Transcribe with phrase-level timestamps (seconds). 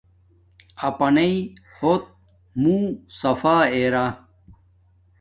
[0.87, 1.33] اپناݵ
[1.77, 2.03] ہوت
[2.61, 2.85] منہ
[3.19, 4.05] صفا ارا